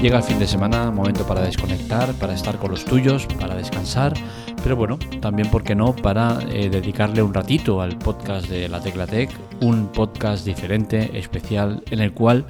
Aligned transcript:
Llega 0.00 0.16
el 0.16 0.24
fin 0.24 0.38
de 0.38 0.46
semana, 0.46 0.90
momento 0.90 1.26
para 1.26 1.42
desconectar, 1.42 2.14
para 2.14 2.32
estar 2.32 2.56
con 2.56 2.70
los 2.70 2.86
tuyos, 2.86 3.26
para 3.38 3.54
descansar, 3.54 4.14
pero 4.62 4.74
bueno, 4.74 4.98
también, 5.20 5.50
¿por 5.50 5.62
qué 5.62 5.74
no?, 5.74 5.94
para 5.94 6.38
eh, 6.48 6.70
dedicarle 6.70 7.22
un 7.22 7.34
ratito 7.34 7.82
al 7.82 7.98
podcast 7.98 8.48
de 8.48 8.66
la 8.70 8.80
Tecla 8.80 9.06
Tech, 9.06 9.28
un 9.60 9.88
podcast 9.88 10.46
diferente, 10.46 11.18
especial, 11.18 11.82
en 11.90 12.00
el 12.00 12.14
cual 12.14 12.46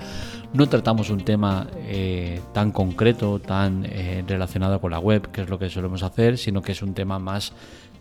no 0.53 0.69
tratamos 0.69 1.11
un 1.11 1.25
tema 1.25 1.67
eh, 1.89 2.41
tan 2.55 2.71
concreto, 2.71 3.41
tan 3.41 3.85
eh, 3.85 4.23
relacionado 4.29 4.81
con 4.81 4.93
la 4.93 5.01
web, 5.01 5.33
que 5.33 5.43
es 5.43 5.51
lo 5.51 5.59
que 5.59 5.69
solemos 5.71 6.05
hacer, 6.05 6.39
sino 6.39 6.63
que 6.63 6.71
es 6.71 6.83
un 6.83 6.95
tema 6.95 7.19
más 7.19 7.53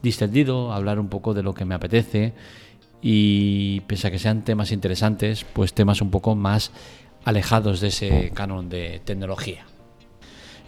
distendido, 0.03 0.73
hablar 0.73 0.99
un 0.99 1.09
poco 1.09 1.33
de 1.33 1.41
lo 1.41 1.55
que 1.55 1.65
me 1.65 1.73
apetece 1.73 2.35
y 3.01 3.79
pese 3.81 4.09
a 4.09 4.11
que 4.11 4.19
sean 4.19 4.43
temas 4.43 4.71
interesantes, 4.71 5.43
pues 5.53 5.73
temas 5.73 6.03
un 6.03 6.11
poco 6.11 6.35
más 6.35 6.71
alejados 7.23 7.79
de 7.81 7.87
ese 7.87 8.31
canon 8.33 8.69
de 8.69 9.01
tecnología. 9.03 9.65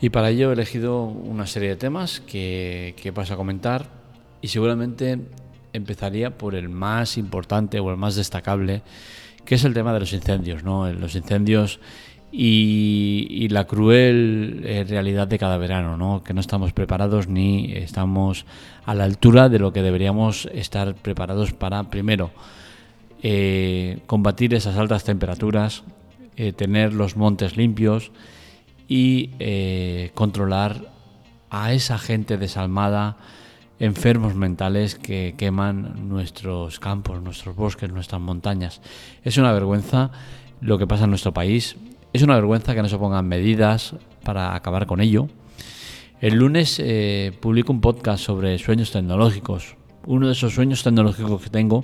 Y 0.02 0.10
para 0.10 0.30
ello 0.30 0.50
he 0.50 0.54
elegido 0.54 1.04
una 1.04 1.46
serie 1.46 1.70
de 1.70 1.76
temas 1.76 2.22
que, 2.22 2.96
que 3.02 3.14
paso 3.14 3.34
a 3.34 3.38
comentar 3.38 3.88
y 4.42 4.48
seguramente 4.48 5.20
empezaría 5.74 6.38
por 6.38 6.56
el 6.56 6.70
más 6.70 7.18
importante 7.18 7.80
o 7.80 7.92
el 7.92 7.98
más 7.98 8.16
destacable, 8.16 8.82
que 9.46 9.56
es 9.56 9.64
el 9.64 9.74
tema 9.74 9.94
de 9.94 10.00
los 10.00 10.14
incendios, 10.14 10.64
¿no? 10.64 10.92
Los 10.92 11.16
incendios 11.16 11.80
y, 12.32 13.48
la 13.50 13.66
cruel 13.66 14.62
eh, 14.66 14.86
realidad 14.88 15.28
de 15.28 15.38
cada 15.38 15.58
verano, 15.58 15.98
¿no? 15.98 16.24
que 16.24 16.34
no 16.34 16.40
estamos 16.40 16.72
preparados 16.72 17.28
ni 17.28 17.74
estamos 17.74 18.46
a 18.86 18.96
la 18.96 19.04
altura 19.04 19.50
de 19.50 19.60
lo 19.60 19.74
que 19.74 19.82
deberíamos 19.82 20.48
estar 20.54 20.96
preparados 20.96 21.52
para, 21.52 21.84
primero, 21.90 22.32
eh, 23.22 24.00
combatir 24.08 24.54
esas 24.54 24.78
altas 24.78 25.04
temperaturas, 25.04 25.84
eh, 26.42 26.54
tener 26.54 26.94
los 26.94 27.16
montes 27.16 27.56
limpios 27.56 28.12
y 28.88 29.30
controlar 30.16 30.92
a 31.50 31.72
esa 31.72 31.98
gente 31.98 32.38
desalmada, 32.38 33.16
enfermos 33.80 34.36
mentales 34.36 34.96
que 34.96 35.36
queman 35.38 36.10
nuestros 36.10 36.80
campos, 36.80 37.22
nuestros 37.22 37.56
bosques, 37.56 37.90
nuestras 37.90 38.20
montañas. 38.20 38.82
Es 39.24 39.38
una 39.38 39.54
vergüenza 39.54 40.12
lo 40.62 40.78
que 40.78 40.88
pasa 40.88 41.06
en 41.06 41.10
nuestro 41.10 41.34
país. 41.34 41.76
Es 42.14 42.22
una 42.22 42.36
vergüenza 42.36 42.76
que 42.76 42.82
no 42.82 42.90
se 42.90 42.98
pongan 42.98 43.28
medidas 43.28 43.96
para 44.24 44.56
acabar 44.56 44.86
con 44.86 45.02
ello. 45.02 45.28
El 46.22 46.36
lunes 46.36 46.80
eh, 46.80 47.36
publico 47.40 47.74
un 47.74 47.82
podcast 47.82 48.24
sobre 48.24 48.58
sueños 48.60 48.92
tecnológicos. 48.92 49.76
Uno 50.06 50.28
de 50.28 50.34
esos 50.34 50.54
sueños 50.54 50.84
tecnológicos 50.84 51.42
que 51.42 51.50
tengo 51.50 51.84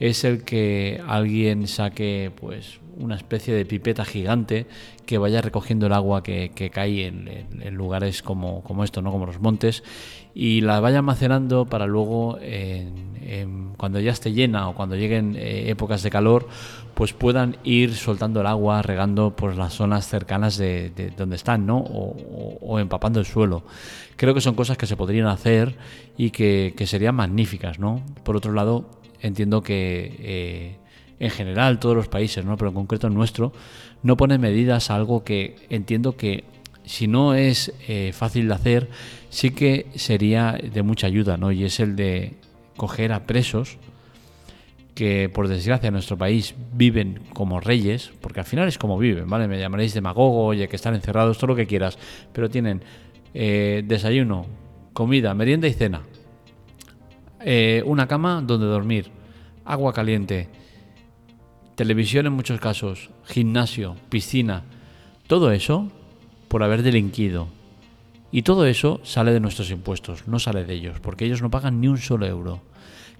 es 0.00 0.24
el 0.24 0.44
que 0.44 1.02
alguien 1.06 1.66
saque 1.66 2.32
pues 2.34 2.80
una 2.96 3.16
especie 3.16 3.54
de 3.54 3.64
pipeta 3.64 4.04
gigante 4.04 4.66
que 5.06 5.18
vaya 5.18 5.42
recogiendo 5.42 5.86
el 5.86 5.92
agua 5.92 6.22
que, 6.22 6.70
cae 6.72 7.06
en, 7.06 7.74
lugares 7.74 8.22
como, 8.22 8.62
como 8.62 8.84
esto, 8.84 9.02
¿no? 9.02 9.10
como 9.10 9.26
los 9.26 9.40
montes, 9.40 9.82
y 10.34 10.62
la 10.62 10.80
vaya 10.80 10.98
almacenando 10.98 11.66
para 11.66 11.86
luego, 11.86 12.38
cuando 13.76 14.00
ya 14.00 14.12
esté 14.12 14.32
llena 14.32 14.68
o 14.68 14.74
cuando 14.74 14.96
lleguen 14.96 15.36
eh, 15.36 15.70
épocas 15.70 16.02
de 16.02 16.10
calor, 16.10 16.48
pues 16.94 17.12
puedan 17.12 17.56
ir 17.64 17.94
soltando 17.94 18.40
el 18.40 18.46
agua, 18.46 18.82
regando 18.82 19.34
por 19.36 19.56
las 19.56 19.74
zonas 19.74 20.06
cercanas 20.08 20.56
de, 20.56 21.12
donde 21.16 21.36
están, 21.36 21.66
¿no? 21.66 21.78
O, 21.78 22.78
empapando 22.78 23.20
el 23.20 23.26
suelo. 23.26 23.64
Creo 24.16 24.34
que 24.34 24.40
son 24.40 24.54
cosas 24.54 24.78
que 24.78 24.86
se 24.86 24.96
podrían 24.96 25.26
hacer 25.26 25.76
y 26.16 26.30
que, 26.30 26.74
serían 26.86 27.14
magníficas, 27.16 27.78
¿no? 27.78 28.02
Por 28.24 28.36
otro 28.36 28.52
lado, 28.52 28.88
entiendo 29.24 29.62
que 29.62 30.14
eh, 30.18 30.76
en 31.18 31.30
general 31.30 31.80
todos 31.80 31.96
los 31.96 32.08
países, 32.08 32.44
¿no? 32.44 32.56
pero 32.56 32.68
en 32.68 32.74
concreto 32.74 33.06
el 33.06 33.14
nuestro, 33.14 33.52
no 34.02 34.16
pone 34.16 34.38
medidas 34.38 34.90
a 34.90 34.96
algo 34.96 35.24
que 35.24 35.56
entiendo 35.70 36.16
que 36.16 36.44
si 36.84 37.08
no 37.08 37.34
es 37.34 37.72
eh, 37.88 38.12
fácil 38.12 38.48
de 38.48 38.54
hacer, 38.54 38.88
sí 39.30 39.50
que 39.50 39.86
sería 39.94 40.52
de 40.52 40.82
mucha 40.82 41.06
ayuda, 41.06 41.38
¿no? 41.38 41.50
Y 41.50 41.64
es 41.64 41.80
el 41.80 41.96
de 41.96 42.34
coger 42.76 43.12
a 43.14 43.24
presos 43.24 43.78
que 44.94 45.30
por 45.32 45.48
desgracia 45.48 45.88
en 45.88 45.94
nuestro 45.94 46.18
país 46.18 46.54
viven 46.74 47.20
como 47.32 47.58
reyes, 47.58 48.12
porque 48.20 48.40
al 48.40 48.46
final 48.46 48.68
es 48.68 48.76
como 48.76 48.98
viven, 48.98 49.28
¿vale? 49.28 49.48
Me 49.48 49.58
llamaréis 49.58 49.94
demagogo, 49.94 50.44
oye, 50.44 50.68
que 50.68 50.76
están 50.76 50.94
encerrados, 50.94 51.38
todo 51.38 51.48
lo 51.48 51.56
que 51.56 51.66
quieras, 51.66 51.98
pero 52.34 52.50
tienen 52.50 52.82
eh, 53.32 53.82
desayuno, 53.86 54.44
comida, 54.92 55.32
merienda 55.32 55.66
y 55.66 55.72
cena, 55.72 56.02
eh, 57.44 57.82
una 57.84 58.08
cama 58.08 58.42
donde 58.42 58.66
dormir, 58.66 59.10
agua 59.66 59.92
caliente, 59.92 60.48
televisión 61.74 62.26
en 62.26 62.32
muchos 62.32 62.58
casos, 62.58 63.10
gimnasio, 63.24 63.96
piscina, 64.08 64.62
todo 65.26 65.52
eso 65.52 65.90
por 66.48 66.62
haber 66.62 66.82
delinquido. 66.82 67.48
Y 68.32 68.42
todo 68.42 68.66
eso 68.66 69.00
sale 69.04 69.32
de 69.32 69.40
nuestros 69.40 69.70
impuestos, 69.70 70.26
no 70.26 70.38
sale 70.38 70.64
de 70.64 70.74
ellos, 70.74 71.00
porque 71.00 71.24
ellos 71.24 71.42
no 71.42 71.50
pagan 71.50 71.80
ni 71.80 71.88
un 71.88 71.98
solo 71.98 72.26
euro. 72.26 72.62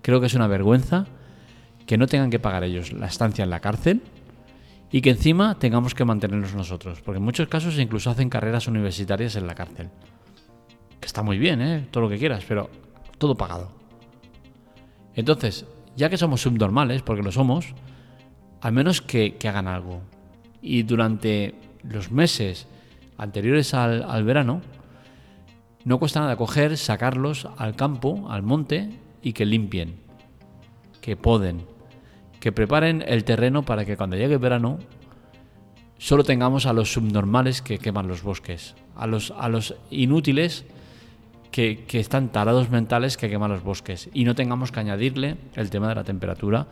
Creo 0.02 0.20
que 0.20 0.26
es 0.26 0.34
una 0.34 0.46
vergüenza 0.46 1.06
que 1.86 1.98
no 1.98 2.06
tengan 2.06 2.30
que 2.30 2.38
pagar 2.38 2.64
ellos 2.64 2.92
la 2.92 3.06
estancia 3.06 3.44
en 3.44 3.50
la 3.50 3.60
cárcel 3.60 4.00
y 4.90 5.02
que 5.02 5.10
encima 5.10 5.58
tengamos 5.58 5.94
que 5.94 6.04
mantenernos 6.04 6.54
nosotros, 6.54 7.00
porque 7.02 7.18
en 7.18 7.24
muchos 7.24 7.48
casos 7.48 7.78
incluso 7.78 8.10
hacen 8.10 8.30
carreras 8.30 8.68
universitarias 8.68 9.36
en 9.36 9.46
la 9.46 9.54
cárcel. 9.54 9.90
Que 10.98 11.06
está 11.06 11.22
muy 11.22 11.38
bien, 11.38 11.60
¿eh? 11.60 11.86
todo 11.90 12.04
lo 12.04 12.08
que 12.08 12.18
quieras, 12.18 12.44
pero 12.48 12.70
todo 13.18 13.34
pagado. 13.34 13.83
Entonces, 15.14 15.66
ya 15.96 16.10
que 16.10 16.16
somos 16.16 16.42
subnormales, 16.42 17.02
porque 17.02 17.22
lo 17.22 17.32
somos, 17.32 17.74
al 18.60 18.72
menos 18.72 19.00
que, 19.00 19.36
hagan 19.44 19.68
algo. 19.68 20.02
Y 20.60 20.82
durante 20.82 21.54
los 21.82 22.10
meses 22.10 22.66
anteriores 23.18 23.74
al, 23.74 24.24
verano, 24.24 24.62
no 25.84 25.98
cuesta 25.98 26.20
nada 26.20 26.36
coger, 26.36 26.76
sacarlos 26.76 27.46
al 27.58 27.76
campo, 27.76 28.26
al 28.30 28.42
monte 28.42 28.98
y 29.22 29.32
que 29.34 29.44
limpien, 29.44 30.00
que 31.00 31.16
poden, 31.16 31.66
que 32.40 32.52
preparen 32.52 33.04
el 33.06 33.24
terreno 33.24 33.64
para 33.64 33.84
que 33.84 33.96
cuando 33.96 34.16
llegue 34.16 34.34
el 34.34 34.40
verano 34.40 34.78
solo 35.98 36.24
tengamos 36.24 36.66
a 36.66 36.72
los 36.72 36.92
subnormales 36.92 37.62
que 37.62 37.78
queman 37.78 38.08
los 38.08 38.22
bosques, 38.22 38.74
a 38.96 39.06
los, 39.06 39.30
a 39.30 39.48
los 39.48 39.76
inútiles 39.90 40.64
que, 41.54 42.00
están 42.00 42.30
tarados 42.30 42.68
mentales 42.68 43.16
que 43.16 43.30
queman 43.30 43.52
los 43.52 43.62
bosques 43.62 44.10
y 44.12 44.24
no 44.24 44.34
tengamos 44.34 44.72
que 44.72 44.80
añadirle 44.80 45.36
el 45.54 45.70
tema 45.70 45.88
de 45.88 45.94
la 45.94 46.02
temperatura 46.02 46.66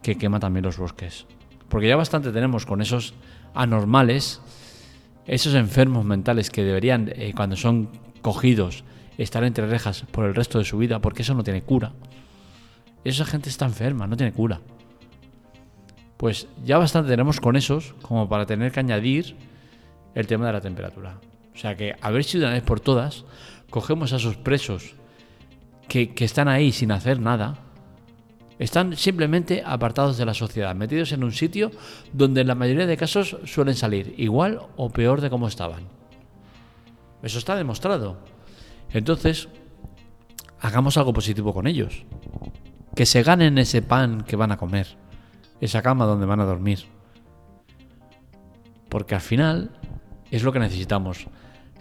que 0.00 0.16
quema 0.16 0.40
también 0.40 0.64
los 0.64 0.78
bosques. 0.78 1.26
Porque 1.68 1.88
ya 1.88 1.96
bastante 1.96 2.32
tenemos 2.32 2.64
con 2.64 2.80
esos 2.80 3.12
anormales, 3.52 4.40
esos 5.26 5.54
enfermos 5.54 6.06
mentales 6.06 6.48
que 6.48 6.64
deberían, 6.64 7.12
eh, 7.14 7.34
cuando 7.36 7.56
son 7.56 7.90
cogidos, 8.22 8.84
estar 9.18 9.44
entre 9.44 9.66
rejas 9.66 10.06
por 10.10 10.24
el 10.24 10.34
resto 10.34 10.58
de 10.58 10.64
su 10.64 10.78
vida, 10.78 10.98
porque 11.00 11.20
eso 11.20 11.34
no 11.34 11.44
tiene 11.44 11.60
cura. 11.60 11.92
Esa 13.04 13.26
gente 13.26 13.50
está 13.50 13.66
enferma, 13.66 14.06
no 14.06 14.16
tiene 14.16 14.32
cura. 14.32 14.62
Pues 16.16 16.48
ya 16.64 16.78
bastante 16.78 17.10
tenemos 17.10 17.38
con 17.38 17.54
esos 17.54 17.94
como 18.00 18.30
para 18.30 18.46
tener 18.46 18.72
que 18.72 18.80
añadir 18.80 19.36
el 20.14 20.26
tema 20.26 20.46
de 20.46 20.54
la 20.54 20.62
temperatura. 20.62 21.18
O 21.54 21.58
sea 21.58 21.76
que 21.76 21.96
a 22.00 22.10
ver 22.10 22.24
si 22.24 22.38
de 22.38 22.46
una 22.46 22.54
vez 22.54 22.62
por 22.62 22.80
todas 22.80 23.26
cogemos 23.72 24.12
a 24.12 24.16
esos 24.16 24.36
presos 24.36 24.94
que, 25.88 26.12
están 26.20 26.46
ahí 26.46 26.70
sin 26.70 26.92
hacer 26.92 27.18
nada 27.18 27.58
están 28.58 28.96
simplemente 28.96 29.64
apartados 29.66 30.18
de 30.18 30.26
la 30.26 30.34
sociedad, 30.34 30.76
metidos 30.76 31.10
en 31.10 31.24
un 31.24 31.32
sitio 31.32 31.72
donde 32.12 32.42
en 32.42 32.46
la 32.46 32.54
mayoría 32.54 32.86
de 32.86 32.96
casos 32.96 33.36
suelen 33.44 33.74
salir 33.74 34.14
igual 34.18 34.60
o 34.76 34.90
peor 34.90 35.20
de 35.20 35.30
como 35.30 35.48
estaban. 35.48 35.88
Eso 37.22 37.38
está 37.38 37.56
demostrado. 37.56 38.18
Entonces, 38.90 39.48
hagamos 40.60 40.96
algo 40.96 41.12
positivo 41.12 41.52
con 41.52 41.66
ellos. 41.66 42.04
Que 42.94 43.06
se 43.06 43.22
ganen 43.22 43.58
ese 43.58 43.80
pan 43.82 44.22
que 44.22 44.36
van 44.36 44.52
a 44.52 44.58
comer, 44.58 44.86
esa 45.60 45.82
cama 45.82 46.04
donde 46.04 46.26
van 46.26 46.40
a 46.40 46.44
dormir. 46.44 46.84
Porque 48.88 49.14
al 49.14 49.22
final 49.22 49.70
es 50.30 50.42
lo 50.44 50.52
que 50.52 50.60
necesitamos. 50.60 51.26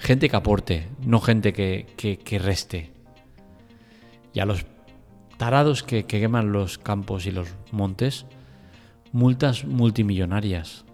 Gente 0.02 0.30
que 0.30 0.36
aporte, 0.36 0.88
no 1.06 1.22
gente 1.22 1.54
que, 1.54 1.86
que 1.96 2.40
reste. 2.40 2.90
Y 4.34 4.40
a 4.40 4.46
los 4.46 4.66
tarados 5.38 5.84
que, 5.84 6.06
queman 6.06 6.52
los 6.52 6.80
campos 6.80 7.28
y 7.28 7.32
los 7.32 7.50
montes, 7.72 8.26
multas 9.12 9.64
multimillonarias. 9.64 10.86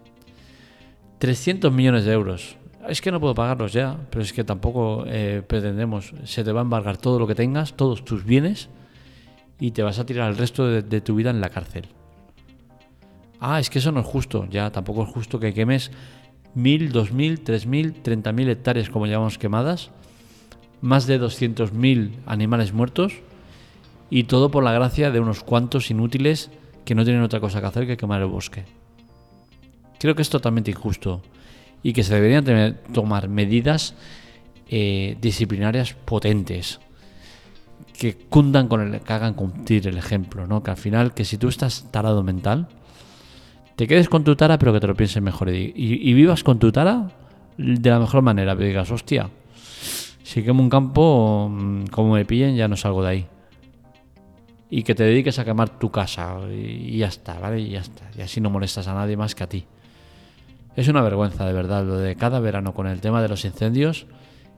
300 1.20 1.72
millones 1.72 2.04
de 2.04 2.12
euros. 2.12 2.56
Es 2.86 3.00
que 3.00 3.10
no 3.10 3.18
puedo 3.18 3.34
pagarlos 3.34 3.72
ya, 3.72 3.96
pero 4.10 4.20
es 4.20 4.34
que 4.34 4.44
tampoco 4.44 5.04
eh, 5.06 5.42
pretendemos. 5.46 6.12
Se 6.24 6.44
te 6.44 6.52
va 6.52 6.60
a 6.60 6.64
embargar 6.64 6.98
todo 6.98 7.18
lo 7.18 7.26
que 7.26 7.34
tengas, 7.34 7.72
todos 7.78 8.04
tus 8.04 8.26
bienes, 8.26 8.68
y 9.58 9.70
te 9.70 9.82
vas 9.82 9.98
a 9.98 10.04
tirar 10.04 10.28
el 10.28 10.36
resto 10.36 10.66
de, 10.66 10.82
de 10.82 11.00
tu 11.00 11.14
vida 11.14 11.30
en 11.30 11.40
la 11.40 11.48
cárcel. 11.48 11.88
Ah, 13.40 13.58
es 13.58 13.70
que 13.70 13.78
eso 13.78 13.90
no 13.90 14.00
es 14.00 14.06
justo. 14.06 14.46
Ya, 14.50 14.70
tampoco 14.70 15.04
es 15.04 15.08
justo 15.08 15.40
que 15.40 15.54
quemes 15.54 15.92
mil, 16.54 16.92
dos 16.92 17.12
mil, 17.12 17.40
tres 17.40 17.66
mil, 17.66 17.92
treinta 17.94 18.32
mil 18.32 18.48
hectáreas 18.48 18.90
como 18.90 19.06
llamamos 19.06 19.38
quemadas, 19.38 19.90
más 20.80 21.06
de 21.06 21.20
200.000 21.20 22.12
animales 22.26 22.72
muertos 22.72 23.14
y 24.10 24.24
todo 24.24 24.50
por 24.50 24.64
la 24.64 24.72
gracia 24.72 25.10
de 25.10 25.20
unos 25.20 25.42
cuantos 25.42 25.90
inútiles 25.90 26.50
que 26.84 26.94
no 26.94 27.04
tienen 27.04 27.22
otra 27.22 27.40
cosa 27.40 27.60
que 27.60 27.66
hacer 27.66 27.86
que 27.86 27.96
quemar 27.96 28.22
el 28.22 28.28
bosque. 28.28 28.64
Creo 29.98 30.14
que 30.14 30.22
es 30.22 30.30
totalmente 30.30 30.70
injusto 30.70 31.22
y 31.82 31.92
que 31.92 32.04
se 32.04 32.14
deberían 32.14 32.78
tomar 32.92 33.28
medidas 33.28 33.94
eh, 34.68 35.16
disciplinarias 35.20 35.94
potentes 35.94 36.80
que 37.98 38.16
cundan 38.16 38.68
con 38.68 38.94
el 38.94 39.00
que 39.00 39.12
hagan 39.12 39.34
cumplir 39.34 39.88
el 39.88 39.98
ejemplo, 39.98 40.46
¿no? 40.46 40.62
Que 40.62 40.70
al 40.70 40.76
final, 40.76 41.14
que 41.14 41.24
si 41.24 41.36
tú 41.36 41.48
estás 41.48 41.90
tarado 41.90 42.22
mental, 42.22 42.68
te 43.78 43.86
quedes 43.86 44.08
con 44.08 44.24
tu 44.24 44.34
tara, 44.34 44.58
pero 44.58 44.72
que 44.72 44.80
te 44.80 44.88
lo 44.88 44.96
pienses 44.96 45.22
mejor 45.22 45.50
y, 45.50 46.12
vivas 46.12 46.42
con 46.42 46.58
tu 46.58 46.72
tara 46.72 47.12
de 47.56 47.90
la 47.90 48.00
mejor 48.00 48.22
manera, 48.22 48.56
que 48.56 48.64
digas, 48.64 48.90
hostia, 48.90 49.30
si 50.24 50.42
quemo 50.42 50.60
un 50.64 50.68
campo, 50.68 51.48
mm, 51.48 51.84
como 51.84 52.14
me 52.14 52.24
pillen, 52.24 52.56
ya 52.56 52.66
no 52.66 52.76
salgo 52.76 53.04
de 53.04 53.08
ahí. 53.08 53.26
Y 54.68 54.82
que 54.82 54.96
te 54.96 55.04
dediques 55.04 55.38
a 55.38 55.44
quemar 55.44 55.78
tu 55.78 55.92
casa 55.92 56.38
y, 56.50 56.98
ya 56.98 57.06
está, 57.06 57.38
¿vale? 57.38 57.60
Y 57.60 57.70
ya 57.70 57.78
está. 57.78 58.02
Y 58.18 58.20
así 58.20 58.40
no 58.40 58.50
molestas 58.50 58.88
a 58.88 58.94
nadie 58.94 59.16
más 59.16 59.36
que 59.36 59.44
a 59.44 59.48
ti. 59.48 59.64
Es 60.74 60.88
una 60.88 61.00
vergüenza, 61.00 61.46
de 61.46 61.52
verdad, 61.52 61.84
lo 61.84 61.98
de 61.98 62.16
cada 62.16 62.40
verano 62.40 62.74
con 62.74 62.88
el 62.88 63.00
tema 63.00 63.22
de 63.22 63.28
los 63.28 63.44
incendios 63.44 64.06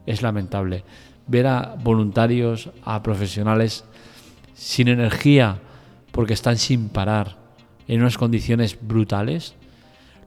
es 0.07 0.23
lamentable 0.23 0.83
ver 1.27 1.47
a 1.47 1.77
voluntarios, 1.79 2.71
a 2.85 3.03
profesionales 3.03 3.85
sin 4.55 4.89
energía 4.89 5.59
porque 6.11 6.33
están 6.33 6.57
sin 6.57 6.89
parar 6.89 7.40
en 7.91 8.01
unas 8.01 8.17
condiciones 8.17 8.79
brutales, 8.81 9.55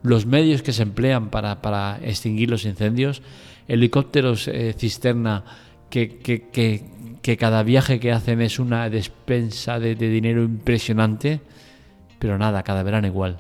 los 0.02 0.26
medios 0.26 0.62
que 0.62 0.74
se 0.74 0.84
emplean 0.84 1.30
para, 1.30 1.98
extinguir 2.04 2.50
los 2.50 2.66
incendios, 2.66 3.22
helicópteros 3.70 4.50
eh, 4.50 4.76
cisterna 4.78 5.46
que, 5.90 6.20
que, 6.20 7.38
cada 7.38 7.64
viaje 7.64 8.02
que 8.02 8.12
hacen 8.12 8.42
es 8.42 8.60
una 8.60 8.90
despensa 8.90 9.80
de, 9.80 9.96
de 9.96 10.10
dinero 10.10 10.44
impresionante, 10.44 11.40
pero 12.20 12.38
nada, 12.38 12.64
cada 12.64 12.84
verano 12.84 13.08
igual. 13.08 13.38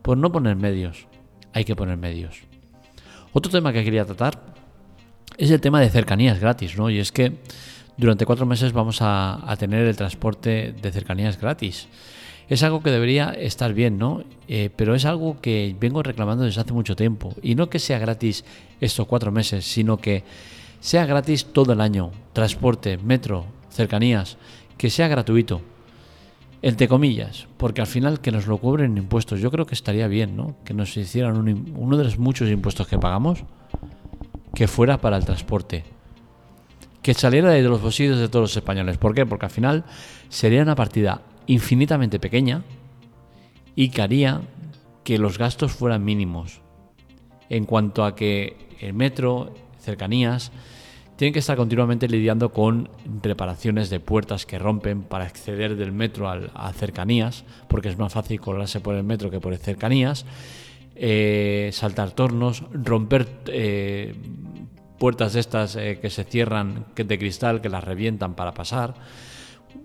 Por 0.00 0.16
no 0.16 0.30
poner 0.30 0.54
medios, 0.54 1.08
hay 1.52 1.64
que 1.64 1.74
poner 1.74 1.96
medios. 1.96 2.42
Otro 3.32 3.50
tema 3.50 3.72
que 3.72 3.82
quería 3.82 4.04
tratar 4.04 4.54
es 5.36 5.50
el 5.50 5.60
tema 5.60 5.80
de 5.80 5.90
cercanías 5.90 6.38
gratis, 6.38 6.78
¿no? 6.78 6.88
Y 6.88 7.00
es 7.00 7.10
que 7.10 7.32
durante 7.96 8.26
cuatro 8.26 8.46
meses 8.46 8.72
vamos 8.72 8.98
a, 9.00 9.54
tener 9.58 9.86
el 9.86 9.96
transporte 9.96 10.72
de 10.80 10.92
cercanías 10.92 11.40
gratis. 11.40 11.88
Es 12.48 12.62
algo 12.62 12.80
que 12.82 12.90
debería 12.90 13.30
estar 13.30 13.74
bien, 13.74 13.98
¿no? 13.98 14.22
Eh, 14.46 14.70
pero 14.74 14.94
es 14.94 15.04
algo 15.04 15.40
que 15.40 15.74
vengo 15.80 16.02
reclamando 16.02 16.44
desde 16.44 16.60
hace 16.60 16.72
mucho 16.72 16.94
tiempo. 16.94 17.34
Y 17.42 17.56
no 17.56 17.68
que 17.68 17.80
sea 17.80 17.98
gratis 17.98 18.44
estos 18.80 19.06
cuatro 19.06 19.32
meses, 19.32 19.64
sino 19.64 19.96
que 19.96 20.22
sea 20.80 21.06
gratis 21.06 21.46
todo 21.46 21.72
el 21.72 21.80
año. 21.80 22.12
Transporte, 22.32 22.98
metro, 22.98 23.46
cercanías, 23.70 24.38
que 24.78 24.90
sea 24.90 25.08
gratuito. 25.08 25.60
Entre 26.62 26.88
comillas, 26.88 27.46
porque 27.58 27.80
al 27.80 27.86
final 27.86 28.20
que 28.20 28.32
nos 28.32 28.46
lo 28.46 28.58
cobren 28.58 28.96
impuestos, 28.96 29.40
yo 29.40 29.50
creo 29.50 29.66
que 29.66 29.74
estaría 29.74 30.08
bien, 30.08 30.36
¿no? 30.36 30.56
Que 30.64 30.72
nos 30.72 30.96
hicieran 30.96 31.36
uno 31.76 31.96
de 31.96 32.04
los 32.04 32.18
muchos 32.18 32.48
impuestos 32.48 32.86
que 32.86 32.98
pagamos, 32.98 33.44
que 34.54 34.68
fuera 34.68 34.98
para 34.98 35.16
el 35.16 35.24
transporte. 35.24 35.84
Que 37.02 37.12
saliera 37.14 37.50
de 37.50 37.62
los 37.62 37.82
bolsillos 37.82 38.18
de 38.18 38.28
todos 38.28 38.44
los 38.44 38.56
españoles. 38.56 38.96
¿Por 38.96 39.14
qué? 39.14 39.26
Porque 39.26 39.46
al 39.46 39.52
final 39.52 39.84
sería 40.28 40.62
una 40.62 40.74
partida 40.74 41.20
infinitamente 41.46 42.18
pequeña 42.18 42.62
y 43.74 43.90
que 43.90 44.02
haría 44.02 44.42
que 45.04 45.18
los 45.18 45.38
gastos 45.38 45.72
fueran 45.72 46.04
mínimos. 46.04 46.60
En 47.48 47.64
cuanto 47.64 48.04
a 48.04 48.16
que 48.16 48.56
el 48.80 48.92
metro, 48.92 49.54
cercanías, 49.80 50.50
tienen 51.16 51.32
que 51.32 51.38
estar 51.38 51.56
continuamente 51.56 52.08
lidiando 52.08 52.52
con 52.52 52.90
reparaciones 53.22 53.88
de 53.88 54.00
puertas 54.00 54.44
que 54.44 54.58
rompen 54.58 55.02
para 55.02 55.24
acceder 55.24 55.76
del 55.76 55.92
metro 55.92 56.28
a 56.28 56.72
cercanías, 56.72 57.44
porque 57.68 57.88
es 57.88 57.96
más 57.96 58.12
fácil 58.12 58.40
colarse 58.40 58.80
por 58.80 58.94
el 58.94 59.04
metro 59.04 59.30
que 59.30 59.40
por 59.40 59.56
cercanías, 59.56 60.26
eh, 60.98 61.70
saltar 61.72 62.10
tornos, 62.12 62.64
romper 62.72 63.28
eh, 63.46 64.14
puertas 64.98 65.34
estas 65.36 65.76
eh, 65.76 65.98
que 66.00 66.08
se 66.08 66.24
cierran 66.24 66.86
de 66.94 67.18
cristal, 67.18 67.60
que 67.60 67.68
las 67.68 67.84
revientan 67.84 68.34
para 68.34 68.52
pasar. 68.52 68.94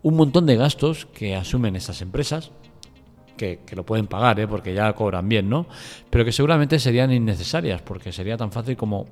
Un 0.04 0.16
montón 0.16 0.46
de 0.46 0.56
gastos 0.56 1.06
que 1.06 1.36
asumen 1.36 1.76
estas 1.76 2.02
empresas, 2.02 2.52
que, 3.38 3.60
lo 3.76 3.86
pueden 3.86 4.08
pagar, 4.08 4.40
¿eh? 4.40 4.48
porque 4.48 4.74
ya 4.74 4.94
cobran 4.94 5.28
bien, 5.28 5.50
¿no? 5.50 5.66
Pero 6.10 6.26
que 6.26 6.32
seguramente 6.32 6.80
serían 6.80 7.12
innecesarias, 7.12 7.82
porque 7.82 8.12
sería 8.12 8.38
tan 8.38 8.52
fácil 8.52 8.78
como 8.78 9.08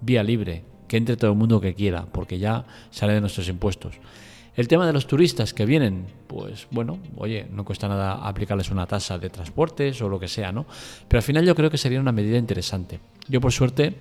vía 0.00 0.22
libre, 0.22 0.64
que 0.88 0.96
entre 0.96 1.16
todo 1.16 1.30
el 1.30 1.36
mundo 1.36 1.60
que 1.60 1.74
quiera, 1.74 2.06
porque 2.06 2.38
ya 2.38 2.64
sale 2.90 3.12
de 3.14 3.20
nuestros 3.20 3.48
impuestos. 3.48 3.94
El 4.56 4.66
tema 4.66 4.86
de 4.86 4.92
los 4.92 5.06
turistas 5.06 5.54
que 5.54 5.64
vienen, 5.64 6.06
pues 6.26 6.66
bueno, 6.72 6.98
oye, 7.16 7.46
no 7.52 7.64
cuesta 7.64 7.86
nada 7.86 8.14
aplicarles 8.26 8.72
una 8.72 8.86
tasa 8.86 9.16
de 9.16 9.30
transportes 9.30 10.02
o 10.02 10.08
lo 10.08 10.18
que 10.18 10.26
sea, 10.26 10.50
¿no? 10.50 10.66
Pero 11.06 11.18
al 11.18 11.22
final 11.22 11.46
yo 11.46 11.54
creo 11.54 11.70
que 11.70 11.78
sería 11.78 12.00
una 12.00 12.10
medida 12.10 12.38
interesante. 12.38 12.98
Yo 13.28 13.40
por 13.40 13.52
suerte 13.52 13.94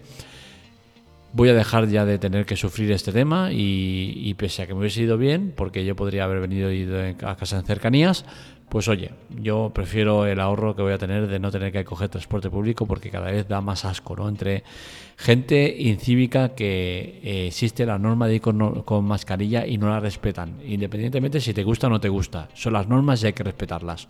voy 1.38 1.50
a 1.50 1.54
dejar 1.54 1.88
ya 1.88 2.04
de 2.04 2.18
tener 2.18 2.48
que 2.48 2.56
sufrir 2.56 2.92
este 2.92 3.12
tema 3.12 3.50
y, 3.52 4.34
pese 4.40 4.64
a 4.64 4.68
que 4.68 4.74
me 4.74 4.80
hubiese 4.80 5.04
ido 5.04 5.20
bien, 5.20 5.54
porque 5.56 5.86
yo 5.86 5.96
podría 5.96 6.24
haber 6.24 6.42
venido 6.42 6.72
ido 6.72 7.00
a 7.00 7.38
casa 7.38 7.60
en 7.60 7.64
cercanías, 7.64 8.26
pues 8.70 8.88
oye, 8.88 9.12
yo 9.40 9.72
prefiero 9.72 10.26
el 10.26 10.40
ahorro 10.40 10.76
que 10.76 10.82
voy 10.82 10.94
a 10.94 10.98
tener 10.98 11.28
de 11.28 11.38
no 11.38 11.52
tener 11.52 11.72
que 11.72 11.86
coger 11.86 12.10
transporte 12.10 12.50
público 12.50 12.88
porque 12.88 13.12
cada 13.12 13.30
vez 13.30 13.48
da 13.48 13.62
más 13.62 13.86
asco, 13.86 14.16
¿no? 14.16 14.28
Entre 14.28 14.64
gente 15.16 15.76
incívica 15.78 16.56
que 16.56 17.22
eh, 17.24 17.48
existe 17.48 17.86
la 17.86 18.00
norma 18.00 18.28
de 18.28 18.36
ir 18.36 18.42
con, 18.42 18.82
con, 18.82 19.06
mascarilla 19.06 19.66
y 19.68 19.78
no 19.78 19.90
la 19.92 20.00
respetan, 20.00 20.58
independientemente 20.66 21.40
si 21.40 21.54
te 21.54 21.64
gusta 21.64 21.86
o 21.86 21.92
no 21.92 22.02
te 22.02 22.10
gusta. 22.10 22.50
Son 22.56 22.74
las 22.74 22.88
normas 22.88 23.22
y 23.22 23.28
hay 23.28 23.34
que 23.34 23.44
respetarlas. 23.44 24.08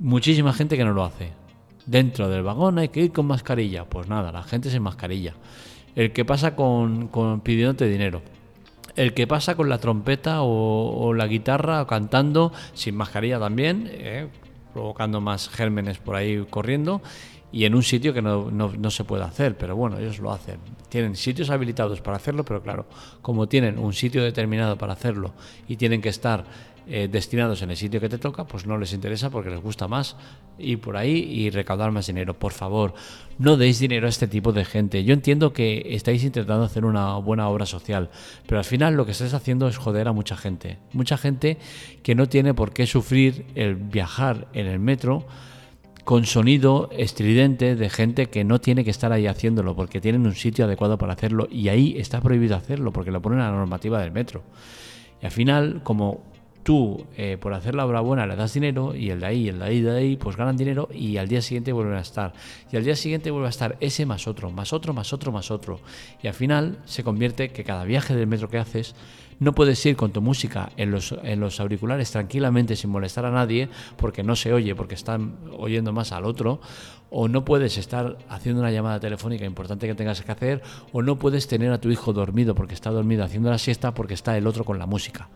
Muchísima 0.00 0.52
gente 0.52 0.76
que 0.76 0.84
no 0.84 0.92
lo 0.92 1.04
hace. 1.04 1.30
Dentro 1.86 2.28
del 2.28 2.42
vagón 2.42 2.78
hay 2.78 2.88
que 2.88 3.04
ir 3.04 3.12
con 3.12 3.26
mascarilla. 3.26 3.84
Pues 3.84 4.08
nada, 4.08 4.32
la 4.32 4.42
gente 4.42 4.68
sin 4.68 4.82
mascarilla 4.82 5.34
el 5.96 6.12
que 6.12 6.24
pasa 6.24 6.54
con, 6.54 7.08
con 7.08 7.40
pidiéndote 7.40 7.86
dinero, 7.86 8.22
el 8.96 9.14
que 9.14 9.26
pasa 9.26 9.54
con 9.54 9.68
la 9.68 9.78
trompeta 9.78 10.42
o, 10.42 11.14
la 11.14 11.26
guitarra 11.26 11.82
o 11.82 11.86
cantando 11.86 12.52
sin 12.74 12.96
mascarilla 12.96 13.38
también, 13.38 13.88
eh, 13.92 14.28
provocando 14.72 15.20
más 15.20 15.48
gérmenes 15.48 15.98
por 15.98 16.16
ahí 16.16 16.44
corriendo 16.48 17.02
y 17.52 17.64
en 17.64 17.74
un 17.74 17.82
sitio 17.82 18.14
que 18.14 18.22
no, 18.22 18.50
no, 18.50 18.72
no, 18.78 18.90
se 18.90 19.04
puede 19.04 19.24
hacer, 19.24 19.56
pero 19.56 19.74
bueno, 19.74 19.98
ellos 19.98 20.20
lo 20.20 20.30
hacen. 20.30 20.58
Tienen 20.88 21.16
sitios 21.16 21.50
habilitados 21.50 22.00
para 22.00 22.16
hacerlo, 22.16 22.44
pero 22.44 22.62
claro, 22.62 22.86
como 23.22 23.48
tienen 23.48 23.78
un 23.78 23.92
sitio 23.92 24.22
determinado 24.22 24.78
para 24.78 24.92
hacerlo 24.92 25.32
y 25.66 25.76
tienen 25.76 26.00
que 26.00 26.10
estar 26.10 26.44
eh, 26.90 27.08
destinados 27.10 27.62
en 27.62 27.70
el 27.70 27.76
sitio 27.76 28.00
que 28.00 28.08
te 28.08 28.18
toca, 28.18 28.44
pues 28.44 28.66
no 28.66 28.76
les 28.76 28.92
interesa 28.92 29.30
porque 29.30 29.48
les 29.48 29.60
gusta 29.60 29.86
más 29.86 30.16
ir 30.58 30.80
por 30.80 30.96
ahí 30.96 31.12
y 31.12 31.50
recaudar 31.50 31.92
más 31.92 32.08
dinero. 32.08 32.38
Por 32.38 32.52
favor, 32.52 32.94
no 33.38 33.56
deis 33.56 33.78
dinero 33.78 34.06
a 34.06 34.10
este 34.10 34.26
tipo 34.26 34.52
de 34.52 34.64
gente. 34.64 35.04
Yo 35.04 35.14
entiendo 35.14 35.52
que 35.52 35.94
estáis 35.94 36.24
intentando 36.24 36.64
hacer 36.64 36.84
una 36.84 37.14
buena 37.18 37.48
obra 37.48 37.64
social, 37.64 38.10
pero 38.46 38.58
al 38.58 38.64
final 38.64 38.94
lo 38.94 39.06
que 39.06 39.12
estáis 39.12 39.34
haciendo 39.34 39.68
es 39.68 39.76
joder 39.76 40.08
a 40.08 40.12
mucha 40.12 40.36
gente. 40.36 40.78
Mucha 40.92 41.16
gente 41.16 41.58
que 42.02 42.16
no 42.16 42.28
tiene 42.28 42.54
por 42.54 42.72
qué 42.72 42.86
sufrir 42.86 43.46
el 43.54 43.76
viajar 43.76 44.48
en 44.52 44.66
el 44.66 44.80
metro 44.80 45.26
con 46.04 46.26
sonido 46.26 46.90
estridente 46.92 47.76
de 47.76 47.88
gente 47.88 48.26
que 48.26 48.42
no 48.42 48.60
tiene 48.60 48.82
que 48.82 48.90
estar 48.90 49.12
ahí 49.12 49.28
haciéndolo 49.28 49.76
porque 49.76 50.00
tienen 50.00 50.26
un 50.26 50.34
sitio 50.34 50.64
adecuado 50.64 50.98
para 50.98 51.12
hacerlo 51.12 51.46
y 51.48 51.68
ahí 51.68 51.94
está 51.98 52.20
prohibido 52.20 52.56
hacerlo 52.56 52.92
porque 52.92 53.12
lo 53.12 53.22
pone 53.22 53.36
la 53.36 53.52
normativa 53.52 54.00
del 54.00 54.10
metro. 54.10 54.42
Y 55.22 55.26
al 55.26 55.30
final, 55.30 55.82
como 55.84 56.24
tú 56.62 57.06
eh, 57.16 57.38
por 57.40 57.54
hacer 57.54 57.74
la 57.74 57.86
obra 57.86 58.00
buena 58.00 58.26
le 58.26 58.36
das 58.36 58.54
dinero 58.54 58.94
y 58.94 59.10
el 59.10 59.20
de 59.20 59.26
ahí, 59.26 59.48
el 59.48 59.58
de 59.58 59.64
ahí, 59.64 59.78
el 59.78 59.84
de 59.84 59.96
ahí, 59.96 60.16
pues 60.16 60.36
ganan 60.36 60.56
dinero 60.56 60.88
y 60.92 61.16
al 61.16 61.28
día 61.28 61.42
siguiente 61.42 61.72
vuelven 61.72 61.94
a 61.96 62.00
estar. 62.00 62.32
Y 62.70 62.76
al 62.76 62.84
día 62.84 62.96
siguiente 62.96 63.30
vuelve 63.30 63.46
a 63.46 63.50
estar 63.50 63.76
ese 63.80 64.06
más 64.06 64.26
otro, 64.26 64.50
más 64.50 64.72
otro, 64.72 64.92
más 64.92 65.12
otro, 65.12 65.32
más 65.32 65.50
otro. 65.50 65.80
Y 66.22 66.28
al 66.28 66.34
final 66.34 66.78
se 66.84 67.02
convierte 67.02 67.50
que 67.50 67.64
cada 67.64 67.84
viaje 67.84 68.14
del 68.14 68.26
metro 68.26 68.48
que 68.48 68.58
haces 68.58 68.94
no 69.40 69.54
puedes 69.54 69.84
ir 69.86 69.96
con 69.96 70.12
tu 70.12 70.20
música 70.20 70.70
en 70.76 70.90
los, 70.90 71.14
en 71.22 71.40
los 71.40 71.60
auriculares 71.60 72.10
tranquilamente 72.10 72.76
sin 72.76 72.90
molestar 72.90 73.24
a 73.24 73.30
nadie 73.30 73.70
porque 73.96 74.22
no 74.22 74.36
se 74.36 74.52
oye, 74.52 74.74
porque 74.74 74.94
están 74.94 75.38
oyendo 75.56 75.92
más 75.92 76.12
al 76.12 76.26
otro, 76.26 76.60
o 77.08 77.26
no 77.26 77.44
puedes 77.44 77.78
estar 77.78 78.18
haciendo 78.28 78.60
una 78.60 78.70
llamada 78.70 79.00
telefónica 79.00 79.46
importante 79.46 79.86
que 79.86 79.94
tengas 79.94 80.20
que 80.20 80.30
hacer, 80.30 80.62
o 80.92 81.02
no 81.02 81.18
puedes 81.18 81.48
tener 81.48 81.72
a 81.72 81.80
tu 81.80 81.90
hijo 81.90 82.12
dormido 82.12 82.54
porque 82.54 82.74
está 82.74 82.90
dormido 82.90 83.24
haciendo 83.24 83.50
la 83.50 83.58
siesta 83.58 83.94
porque 83.94 84.14
está 84.14 84.36
el 84.36 84.46
otro 84.46 84.64
con 84.64 84.78
la 84.78 84.86
música. 84.86 85.30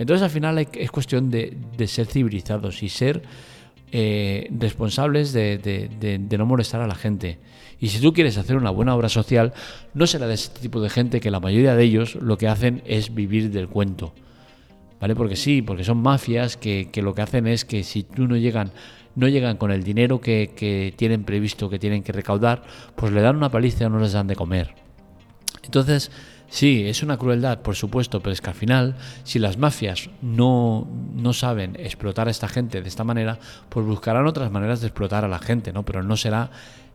Entonces 0.00 0.22
al 0.22 0.30
final 0.30 0.56
es 0.56 0.90
cuestión 0.90 1.30
de, 1.30 1.54
ser 1.86 2.06
civilizados 2.06 2.82
y 2.82 2.88
ser 2.88 3.20
eh, 3.92 4.48
responsables 4.50 5.34
de, 5.34 6.26
no 6.38 6.46
molestar 6.46 6.80
a 6.80 6.86
la 6.86 6.94
gente. 6.94 7.38
Y 7.78 7.88
si 7.88 8.00
tú 8.00 8.14
quieres 8.14 8.38
hacer 8.38 8.56
una 8.56 8.70
buena 8.70 8.96
obra 8.96 9.10
social, 9.10 9.52
no 9.92 10.06
será 10.06 10.26
de 10.26 10.32
este 10.32 10.58
tipo 10.58 10.80
de 10.80 10.88
gente 10.88 11.20
que 11.20 11.30
la 11.30 11.38
mayoría 11.38 11.74
de 11.74 11.84
ellos 11.84 12.14
lo 12.14 12.38
que 12.38 12.48
hacen 12.48 12.82
es 12.86 13.14
vivir 13.14 13.50
del 13.50 13.68
cuento. 13.68 14.14
¿Vale? 15.02 15.14
Porque 15.14 15.36
sí, 15.36 15.60
porque 15.60 15.84
son 15.84 15.98
mafias 15.98 16.56
que, 16.56 16.90
lo 17.02 17.14
que 17.14 17.20
hacen 17.20 17.46
es 17.46 17.66
que 17.66 17.84
si 17.84 18.02
tú 18.02 18.26
no 18.26 18.38
llegan, 18.38 18.70
no 19.16 19.28
llegan 19.28 19.58
con 19.58 19.70
el 19.70 19.82
dinero 19.82 20.18
que, 20.18 20.52
que 20.56 20.94
tienen 20.96 21.24
previsto, 21.24 21.68
que 21.68 21.78
tienen 21.78 22.02
que 22.02 22.12
recaudar, 22.12 22.62
pues 22.96 23.12
le 23.12 23.20
dan 23.20 23.36
una 23.36 23.50
paliza 23.50 23.84
y 23.84 23.90
no 23.90 24.00
les 24.00 24.12
dan 24.12 24.28
de 24.28 24.36
comer. 24.36 24.74
Entonces, 25.62 26.10
Sí, 26.50 26.88
es 26.88 27.04
una 27.04 27.16
crueldad, 27.16 27.60
por 27.60 27.76
supuesto, 27.76 28.20
pero 28.20 28.32
es 28.32 28.40
que 28.40 28.50
al 28.50 28.56
final, 28.56 28.96
si 29.22 29.38
las 29.38 29.56
mafias 29.56 30.10
no, 30.20 30.84
no 31.14 31.32
saben 31.32 31.76
explotar 31.78 32.26
a 32.26 32.32
esta 32.32 32.48
gente 32.48 32.82
de 32.82 32.88
esta 32.88 33.04
manera, 33.04 33.38
pues 33.68 33.86
buscarán 33.86 34.26
otras 34.26 34.50
maneras 34.50 34.80
de 34.80 34.88
explotar 34.88 35.24
a 35.24 35.28
la 35.28 35.38
gente, 35.38 35.72
¿no? 35.72 35.84
Pero 35.84 36.02
no 36.02 36.16
será 36.16 36.50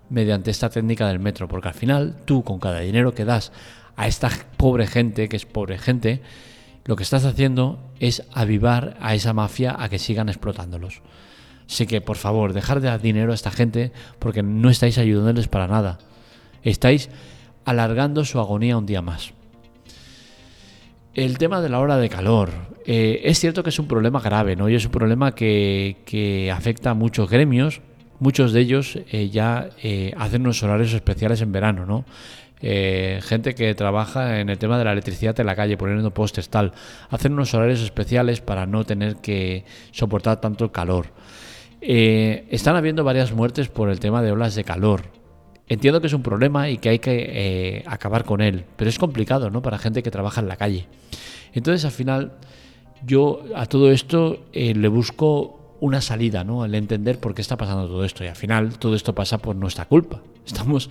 mediante 0.10 0.52
esta 0.52 0.70
técnica 0.70 1.08
del 1.08 1.20
metro, 1.20 1.48
porque 1.48 1.70
al 1.70 1.74
final 1.74 2.18
tú 2.26 2.44
con 2.44 2.60
cada 2.60 2.82
dinero 2.82 3.14
que 3.14 3.24
das 3.24 3.54
a 3.96 4.08
esta 4.08 4.30
pobre 4.58 4.88
gente, 4.88 5.30
que 5.30 5.38
es 5.38 5.46
pobre 5.46 5.78
gente, 5.78 6.22
lo 6.84 6.98
que 6.98 7.04
estás 7.04 7.24
haciendo 7.24 7.80
es 8.02 8.24
avivar 8.34 8.98
a 9.00 9.16
esa 9.16 9.32
mafia 9.32 9.74
a 9.80 9.88
que 9.88 10.00
sigan 10.00 10.28
explotándolos. 10.28 11.02
Así 11.68 11.88
que, 11.88 12.02
por 12.02 12.18
favor, 12.18 12.52
dejar 12.52 12.82
de 12.82 12.90
dar 12.90 13.02
dinero 13.02 13.32
a 13.32 13.36
esta 13.36 13.52
gente 13.52 13.94
porque 14.20 14.44
no 14.44 14.70
estáis 14.70 14.98
ayudándoles 14.98 15.48
para 15.48 15.68
nada. 15.68 15.98
Estáis 16.62 17.10
alargando 17.64 18.26
su 18.26 18.38
agonía 18.40 18.78
un 18.78 18.86
día 18.86 19.02
más. 19.02 19.35
El 21.16 21.38
tema 21.38 21.62
de 21.62 21.70
la 21.70 21.80
hora 21.80 21.96
de 21.96 22.10
calor. 22.10 22.50
Eh, 22.86 23.22
es 23.24 23.40
cierto 23.40 23.64
que 23.64 23.70
es 23.70 23.80
un 23.80 23.88
problema 23.88 24.20
grave, 24.20 24.58
¿no? 24.58 24.68
Y 24.68 24.76
es 24.76 24.84
un 24.84 24.92
problema 24.92 25.34
que, 25.34 26.52
afecta 26.54 26.90
a 26.90 26.94
muchos 26.94 27.30
gremios. 27.30 27.80
Muchos 28.20 28.52
de 28.52 28.60
ellos 28.60 29.00
eh, 29.12 29.30
ya 29.30 29.70
eh, 29.82 30.14
hacen 30.18 30.42
unos 30.42 30.62
horarios 30.62 30.94
especiales 30.94 31.42
en 31.42 31.52
verano, 31.52 31.86
¿no? 31.86 32.06
gente 32.62 33.54
que 33.54 33.76
trabaja 33.76 34.40
en 34.40 34.50
el 34.50 34.58
tema 34.58 34.80
de 34.80 34.86
la 34.86 34.94
electricidad 34.94 35.40
en 35.40 35.46
la 35.46 35.56
calle, 35.56 35.78
poniendo 35.78 36.10
postes, 36.10 36.50
tal. 36.50 36.72
Hacen 37.12 37.34
unos 37.34 37.54
horarios 37.54 37.82
especiales 37.82 38.42
para 38.42 38.66
no 38.66 38.84
tener 38.86 39.18
que 39.18 39.66
soportar 39.92 40.42
tanto 40.42 40.72
calor. 40.72 41.08
están 41.80 42.76
habiendo 42.76 43.04
varias 43.04 43.34
muertes 43.34 43.68
por 43.68 43.90
el 43.90 44.00
tema 44.00 44.24
de 44.24 44.32
olas 44.32 44.56
de 44.56 44.64
calor. 44.64 45.15
Entiendo 45.68 46.00
que 46.00 46.08
es 46.08 46.14
un 46.14 46.22
problema 46.22 46.70
y 46.70 46.78
que 46.78 46.90
hay 46.90 47.00
que 47.00 47.26
eh, 47.28 47.84
acabar 47.88 48.24
con 48.24 48.42
él, 48.42 48.66
pero 48.76 48.90
es 48.90 49.00
complicado, 49.00 49.50
¿no? 49.50 49.62
Para 49.62 49.80
gente 49.80 50.04
que 50.04 50.12
trabaja 50.12 50.42
en 50.42 50.48
la 50.48 50.58
calle. 50.58 50.88
Entonces, 51.54 51.86
al 51.86 51.92
final, 51.92 52.34
yo 53.06 53.44
a 53.56 53.66
todo 53.66 53.92
esto 53.92 54.46
eh, 54.54 54.76
le 54.76 54.88
busco 54.88 55.78
una 55.80 56.02
salida, 56.02 56.44
¿no? 56.44 56.66
El 56.66 56.76
entender 56.76 57.20
por 57.20 57.34
qué 57.34 57.42
está 57.42 57.58
pasando 57.58 57.88
todo 57.88 58.06
esto. 58.06 58.24
Y 58.24 58.28
al 58.28 58.36
final, 58.36 58.78
todo 58.78 58.96
esto 58.96 59.16
pasa 59.16 59.40
por 59.40 59.56
nuestra 59.56 59.86
culpa. 59.86 60.22
Estamos 60.46 60.90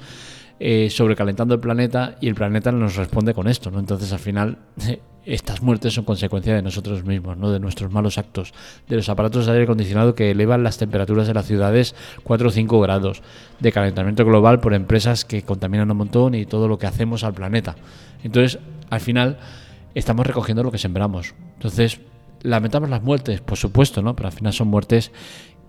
eh, 0.61 0.89
sobrecalentando 0.91 1.55
el 1.55 1.61
planeta 1.61 2.17
y 2.21 2.29
el 2.29 2.35
planeta 2.35 2.71
nos 2.73 2.97
responde 2.97 3.35
con 3.35 3.49
esto, 3.49 3.71
¿no? 3.71 3.81
Entonces, 3.81 4.13
al 4.13 4.21
final, 4.21 4.59
estas 5.27 5.63
muertes 5.63 5.95
son 5.95 6.05
consecuencia 6.05 6.55
de 6.55 6.63
nosotros 6.63 7.05
mismos, 7.05 7.37
¿no? 7.37 7.51
de 7.51 7.59
nuestros 7.59 7.91
malos 7.91 8.19
actos, 8.19 8.53
de 8.89 8.97
los 8.97 9.09
aparatos 9.09 9.47
de 9.47 9.53
aire 9.53 9.65
acondicionado 9.65 10.15
que 10.15 10.31
elevan 10.31 10.63
las 10.63 10.79
temperaturas 10.79 11.27
de 11.27 11.35
las 11.35 11.47
ciudades 11.47 11.95
4 12.25 12.49
o 12.49 12.51
5 12.51 12.81
grados, 12.81 13.23
de 13.61 13.73
calentamiento 13.73 14.25
global 14.25 14.61
por 14.61 14.75
empresas 14.75 15.25
que 15.25 15.43
contaminan 15.43 15.91
un 15.91 15.97
montón 15.97 16.35
y 16.35 16.47
todo 16.47 16.69
lo 16.69 16.79
que 16.79 16.87
hacemos 16.87 17.25
al 17.25 17.35
planeta. 17.35 17.75
Entonces, 18.23 18.59
al 18.91 19.01
final, 19.01 19.39
estamos 19.95 20.27
recogiendo 20.27 20.63
lo 20.63 20.71
que 20.71 20.79
sembramos. 20.79 21.35
Entonces, 21.55 22.01
lamentamos 22.43 22.91
las 22.91 23.03
muertes, 23.03 23.41
por 23.41 23.59
supuesto, 23.59 24.03
¿no? 24.03 24.15
pero 24.15 24.29
al 24.29 24.35
final 24.35 24.53
son 24.53 24.69
muertes 24.69 25.11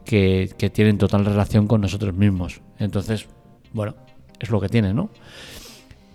que, 0.04 0.54
que 0.58 0.70
tienen 0.70 0.98
total 0.98 1.25
relación 1.25 1.68
con 1.68 1.82
nosotros 1.82 2.13
mismos. 2.13 2.62
Entonces, 2.77 3.27
bueno, 3.72 3.96
es 4.39 4.50
lo 4.50 4.60
que 4.60 4.70
tiene, 4.70 4.94
¿no? 4.94 5.10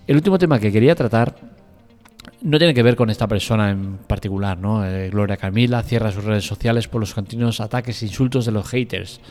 El 0.07 0.15
último 0.15 0.37
tema 0.37 0.59
que 0.59 0.71
quería 0.71 0.95
tratar 0.95 1.35
no 2.41 2.57
tiene 2.57 2.73
que 2.73 2.83
ver 2.83 2.95
con 2.95 3.09
esta 3.09 3.27
persona 3.27 3.69
en 3.69 3.97
particular, 3.97 4.57
¿no? 4.57 4.85
Eh, 4.85 5.09
Gloria 5.09 5.37
Camila 5.37 5.83
cierra 5.83 6.11
sus 6.11 6.23
redes 6.23 6.45
sociales 6.45 6.87
por 6.87 6.99
los 6.99 7.13
continuos 7.13 7.61
ataques 7.61 8.01
e 8.01 8.05
insultos 8.07 8.45
de 8.45 8.51
los 8.51 8.67
haters. 8.67 9.21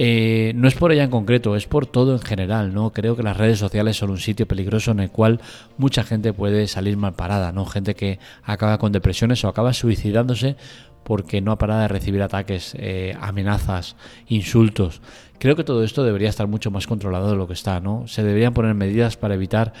Eh, 0.00 0.52
no 0.54 0.68
es 0.68 0.74
por 0.74 0.92
ella 0.92 1.02
en 1.02 1.10
concreto, 1.10 1.56
es 1.56 1.66
por 1.66 1.86
todo 1.86 2.12
en 2.12 2.20
general, 2.20 2.72
¿no? 2.72 2.92
Creo 2.92 3.16
que 3.16 3.24
las 3.24 3.36
redes 3.36 3.58
sociales 3.58 3.96
son 3.96 4.10
un 4.10 4.18
sitio 4.18 4.46
peligroso 4.46 4.92
en 4.92 5.00
el 5.00 5.10
cual 5.10 5.40
mucha 5.76 6.04
gente 6.04 6.32
puede 6.32 6.68
salir 6.68 6.96
mal 6.96 7.14
parada, 7.14 7.50
¿no? 7.50 7.66
Gente 7.66 7.96
que 7.96 8.20
acaba 8.44 8.78
con 8.78 8.92
depresiones 8.92 9.42
o 9.42 9.48
acaba 9.48 9.72
suicidándose 9.72 10.54
porque 11.08 11.40
no 11.40 11.52
ha 11.52 11.58
parado 11.58 11.80
de 11.80 11.88
recibir 11.88 12.20
ataques, 12.20 12.76
eh, 12.78 13.16
amenazas, 13.18 13.96
insultos. 14.28 15.00
Creo 15.38 15.56
que 15.56 15.64
todo 15.64 15.82
esto 15.82 16.04
debería 16.04 16.28
estar 16.28 16.46
mucho 16.48 16.70
más 16.70 16.86
controlado 16.86 17.30
de 17.30 17.36
lo 17.36 17.46
que 17.46 17.54
está, 17.54 17.80
¿no? 17.80 18.06
Se 18.06 18.22
deberían 18.22 18.52
poner 18.52 18.74
medidas 18.74 19.16
para 19.16 19.34
evitar 19.34 19.72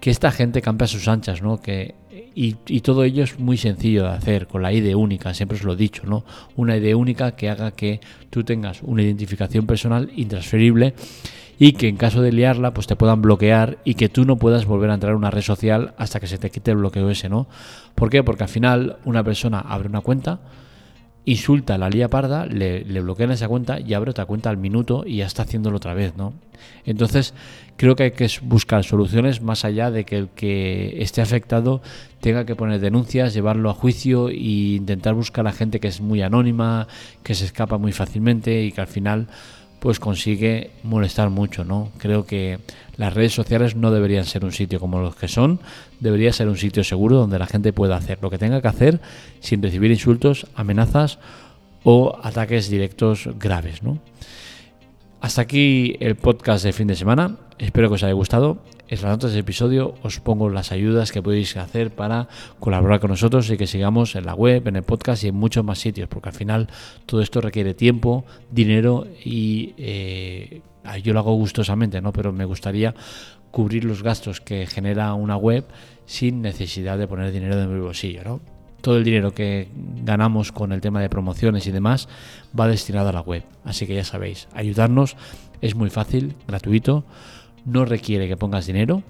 que 0.00 0.10
esta 0.10 0.30
gente 0.30 0.60
campe 0.60 0.84
a 0.84 0.86
sus 0.86 1.08
anchas, 1.08 1.40
¿no? 1.40 1.62
Que, 1.62 1.94
y, 2.34 2.52
todo 2.82 3.04
ello 3.04 3.24
es 3.24 3.38
muy 3.38 3.56
sencillo 3.56 4.02
de 4.02 4.10
hacer, 4.10 4.48
con 4.48 4.60
la 4.60 4.70
ID 4.70 4.94
única, 4.94 5.32
siempre 5.32 5.56
os 5.56 5.64
lo 5.64 5.72
he 5.72 5.76
dicho, 5.76 6.02
¿no? 6.04 6.26
Una 6.56 6.76
ID 6.76 6.94
única 6.94 7.32
que 7.32 7.48
haga 7.48 7.70
que 7.70 8.00
tú 8.28 8.44
tengas 8.44 8.82
una 8.82 9.00
identificación 9.00 9.66
personal 9.66 10.10
intransferible 10.14 10.92
y 11.58 11.72
que 11.72 11.88
en 11.88 11.96
caso 11.96 12.20
de 12.20 12.32
liarla, 12.32 12.74
pues 12.74 12.86
te 12.86 12.96
puedan 12.96 13.22
bloquear 13.22 13.78
y 13.82 13.94
que 13.94 14.10
tú 14.10 14.26
no 14.26 14.36
puedas 14.36 14.66
volver 14.66 14.90
a 14.90 14.94
entrar 14.94 15.14
a 15.14 15.16
una 15.16 15.30
red 15.30 15.40
social 15.40 15.94
hasta 15.96 16.20
que 16.20 16.26
se 16.26 16.36
te 16.36 16.50
quite 16.50 16.72
el 16.72 16.76
bloqueo 16.76 17.08
ese, 17.08 17.30
¿no? 17.30 17.48
¿Por 17.94 18.10
qué? 18.10 18.22
Porque 18.22 18.44
al 18.44 18.50
final 18.50 18.98
una 19.04 19.24
persona 19.24 19.60
abre 19.60 19.88
una 19.88 20.02
cuenta, 20.02 20.40
insulta 21.26 21.74
a 21.74 21.78
la 21.78 21.90
lía 21.90 22.08
parda, 22.08 22.46
le, 22.46 22.84
le, 22.84 23.00
bloquean 23.00 23.32
esa 23.32 23.48
cuenta 23.48 23.80
y 23.80 23.94
abre 23.94 24.12
otra 24.12 24.26
cuenta 24.26 24.48
al 24.48 24.56
minuto 24.56 25.02
y 25.04 25.16
ya 25.16 25.26
está 25.26 25.42
haciéndolo 25.42 25.76
otra 25.76 25.92
vez, 25.92 26.16
¿no? 26.16 26.32
Entonces, 26.84 27.34
creo 27.76 27.96
que 27.96 28.04
hay 28.04 28.10
que 28.12 28.30
buscar 28.42 28.84
soluciones 28.84 29.42
más 29.42 29.64
allá 29.64 29.90
de 29.90 30.04
que 30.04 30.16
el 30.16 30.28
que 30.28 31.02
esté 31.02 31.20
afectado 31.20 31.82
tenga 32.20 32.46
que 32.46 32.54
poner 32.54 32.80
denuncias, 32.80 33.34
llevarlo 33.34 33.70
a 33.70 33.74
juicio 33.74 34.28
e 34.28 34.34
intentar 34.76 35.14
buscar 35.14 35.46
a 35.48 35.52
gente 35.52 35.80
que 35.80 35.88
es 35.88 36.00
muy 36.00 36.22
anónima, 36.22 36.86
que 37.24 37.34
se 37.34 37.44
escapa 37.44 37.76
muy 37.76 37.92
fácilmente 37.92 38.62
y 38.62 38.70
que 38.70 38.80
al 38.80 38.86
final 38.86 39.26
pues 39.86 40.00
consigue 40.00 40.72
molestar 40.82 41.30
mucho, 41.30 41.64
¿no? 41.64 41.92
Creo 41.98 42.26
que 42.26 42.58
las 42.96 43.14
redes 43.14 43.32
sociales 43.32 43.76
no 43.76 43.92
deberían 43.92 44.24
ser 44.24 44.44
un 44.44 44.50
sitio 44.50 44.80
como 44.80 44.98
los 44.98 45.14
que 45.14 45.28
son, 45.28 45.60
debería 46.00 46.32
ser 46.32 46.48
un 46.48 46.56
sitio 46.56 46.82
seguro 46.82 47.18
donde 47.18 47.38
la 47.38 47.46
gente 47.46 47.72
pueda 47.72 47.96
hacer 47.96 48.18
lo 48.20 48.28
que 48.28 48.36
tenga 48.36 48.60
que 48.60 48.66
hacer 48.66 49.00
sin 49.38 49.62
recibir 49.62 49.92
insultos, 49.92 50.48
amenazas 50.56 51.20
o 51.84 52.18
ataques 52.20 52.68
directos 52.68 53.28
graves, 53.38 53.84
¿no? 53.84 54.00
Hasta 55.20 55.42
aquí 55.42 55.94
el 56.00 56.16
podcast 56.16 56.64
de 56.64 56.72
fin 56.72 56.88
de 56.88 56.96
semana. 56.96 57.36
Espero 57.60 57.88
que 57.88 57.94
os 57.94 58.02
haya 58.02 58.12
gustado. 58.12 58.58
En 58.88 59.02
las 59.02 59.10
notas 59.10 59.32
del 59.32 59.40
episodio 59.40 59.94
os 60.04 60.20
pongo 60.20 60.48
las 60.48 60.70
ayudas 60.70 61.10
que 61.10 61.20
podéis 61.20 61.56
hacer 61.56 61.90
para 61.90 62.28
colaborar 62.60 63.00
con 63.00 63.10
nosotros 63.10 63.50
y 63.50 63.56
que 63.56 63.66
sigamos 63.66 64.14
en 64.14 64.26
la 64.26 64.34
web, 64.34 64.68
en 64.68 64.76
el 64.76 64.84
podcast 64.84 65.24
y 65.24 65.28
en 65.28 65.34
muchos 65.34 65.64
más 65.64 65.80
sitios, 65.80 66.08
porque 66.08 66.28
al 66.28 66.34
final 66.36 66.68
todo 67.04 67.20
esto 67.20 67.40
requiere 67.40 67.74
tiempo, 67.74 68.24
dinero 68.52 69.08
y 69.24 69.74
eh, 69.76 70.60
yo 71.02 71.12
lo 71.12 71.18
hago 71.18 71.34
gustosamente, 71.34 72.00
¿no? 72.00 72.12
Pero 72.12 72.32
me 72.32 72.44
gustaría 72.44 72.94
cubrir 73.50 73.84
los 73.84 74.04
gastos 74.04 74.40
que 74.40 74.66
genera 74.66 75.14
una 75.14 75.36
web 75.36 75.64
sin 76.04 76.40
necesidad 76.40 76.96
de 76.96 77.08
poner 77.08 77.32
dinero 77.32 77.56
de 77.56 77.66
mi 77.66 77.80
bolsillo, 77.80 78.22
¿no? 78.22 78.40
Todo 78.82 78.98
el 78.98 79.04
dinero 79.04 79.32
que 79.34 79.66
ganamos 80.04 80.52
con 80.52 80.70
el 80.70 80.80
tema 80.80 81.00
de 81.00 81.08
promociones 81.08 81.66
y 81.66 81.72
demás 81.72 82.08
va 82.58 82.68
destinado 82.68 83.08
a 83.08 83.12
la 83.12 83.20
web. 83.20 83.42
Así 83.64 83.84
que 83.84 83.96
ya 83.96 84.04
sabéis, 84.04 84.46
ayudarnos 84.54 85.16
es 85.60 85.74
muy 85.74 85.90
fácil, 85.90 86.36
gratuito, 86.46 87.04
no 87.66 87.84
requiere 87.84 88.28
que 88.28 88.36
pongas 88.36 88.66
dinero, 88.66 89.02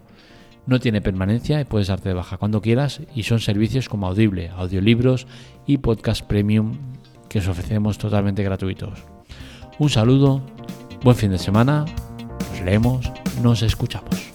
no 0.66 0.80
tiene 0.80 1.00
permanencia 1.00 1.60
y 1.60 1.64
puedes 1.64 1.86
darte 1.86 2.08
de 2.08 2.14
baja 2.16 2.38
cuando 2.38 2.60
quieras 2.60 3.00
y 3.14 3.22
son 3.22 3.38
servicios 3.38 3.88
como 3.88 4.08
Audible, 4.08 4.48
audiolibros 4.48 5.28
y 5.66 5.78
podcast 5.78 6.26
premium 6.26 6.76
que 7.28 7.38
os 7.38 7.46
ofrecemos 7.46 7.98
totalmente 7.98 8.42
gratuitos. 8.42 9.04
Un 9.78 9.90
saludo 9.90 10.42
Buen 11.02 11.16
fin 11.16 11.30
de 11.30 11.38
semana, 11.38 11.84
nos 12.50 12.60
leemos, 12.62 13.12
nos 13.42 13.62
escuchamos. 13.62 14.25